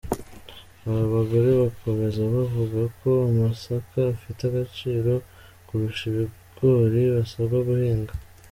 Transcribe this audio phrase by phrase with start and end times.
[0.87, 5.13] Aba bagore bakomeza bavuga ko amasaka afite agaciro
[5.67, 8.13] kurusha ibigori basabwa guhinga.